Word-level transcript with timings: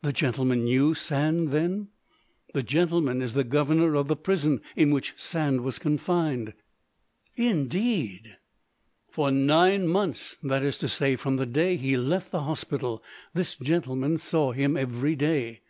"The 0.00 0.12
gentleman 0.12 0.64
knew 0.64 0.92
Sand, 0.92 1.50
then?" 1.50 1.90
"The 2.52 2.64
gentleman 2.64 3.22
is 3.22 3.32
the 3.34 3.44
governor 3.44 3.94
of 3.94 4.08
the 4.08 4.16
prison 4.16 4.60
in 4.74 4.90
which 4.90 5.14
Sand 5.16 5.60
was 5.60 5.78
confined." 5.78 6.54
"Indeed?" 7.36 8.38
"For 9.08 9.30
nine 9.30 9.86
months—that 9.86 10.64
is 10.64 10.78
to 10.78 10.88
say, 10.88 11.14
from 11.14 11.36
the 11.36 11.46
day 11.46 11.76
he 11.76 11.96
left 11.96 12.32
the 12.32 12.40
hospital— 12.42 13.04
this 13.34 13.54
gentleman 13.54 14.18
saw 14.18 14.50
him 14.50 14.76
every 14.76 15.14
day." 15.14 15.60